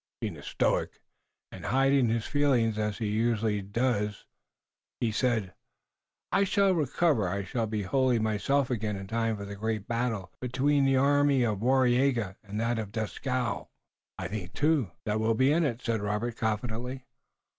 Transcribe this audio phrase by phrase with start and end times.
[0.19, 0.99] Being a stoic,
[1.51, 4.15] and hiding his feelings as he usually did,
[4.99, 5.53] he said:
[6.31, 10.31] "I shall recover, I shall be wholly myself again in time for the great battle
[10.41, 13.67] between the army of Waraiyageh and that of Dieskau."
[14.17, 17.05] "I think, too, that we'll be in it," said Robert confidently.